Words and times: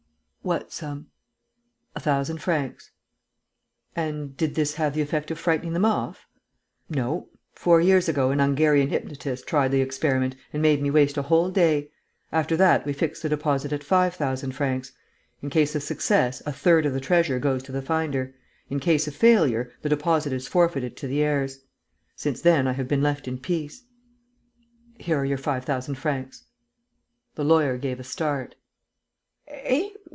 "What 0.43 0.71
sum?" 0.71 1.11
"A 1.95 1.99
thousand 1.99 2.39
francs." 2.41 2.89
"And 3.95 4.35
did 4.35 4.55
this 4.55 4.73
have 4.73 4.95
the 4.95 5.01
effect 5.03 5.29
of 5.29 5.37
frightening 5.37 5.73
them 5.73 5.85
off?" 5.85 6.25
"No. 6.89 7.29
Four 7.53 7.79
years 7.79 8.09
ago, 8.09 8.31
an 8.31 8.39
Hungarian 8.39 8.89
hypnotist 8.89 9.45
tried 9.45 9.69
the 9.71 9.81
experiment 9.81 10.35
and 10.51 10.59
made 10.59 10.81
me 10.81 10.89
waste 10.89 11.15
a 11.15 11.21
whole 11.21 11.51
day. 11.51 11.91
After 12.31 12.57
that, 12.57 12.87
we 12.87 12.91
fixed 12.91 13.21
the 13.21 13.29
deposit 13.29 13.71
at 13.71 13.83
five 13.83 14.15
thousand 14.15 14.53
francs. 14.53 14.93
In 15.43 15.51
case 15.51 15.75
of 15.75 15.83
success, 15.83 16.41
a 16.43 16.51
third 16.51 16.87
of 16.87 16.93
the 16.93 16.99
treasure 16.99 17.37
goes 17.37 17.61
to 17.61 17.71
the 17.71 17.83
finder. 17.83 18.33
In 18.67 18.79
case 18.79 19.07
of 19.07 19.15
failure, 19.15 19.71
the 19.83 19.89
deposit 19.89 20.33
is 20.33 20.47
forfeited 20.47 20.97
to 20.97 21.07
the 21.07 21.21
heirs. 21.21 21.59
Since 22.15 22.41
then, 22.41 22.65
I 22.67 22.71
have 22.73 22.87
been 22.87 23.03
left 23.03 23.27
in 23.27 23.37
peace." 23.37 23.83
"Here 24.97 25.19
are 25.19 25.25
your 25.25 25.37
five 25.37 25.65
thousand 25.65 25.99
francs." 25.99 26.45
The 27.35 27.45
lawyer 27.45 27.77
gave 27.77 27.99
a 27.99 28.03
start: 28.03 28.55
"Eh? 29.47 29.89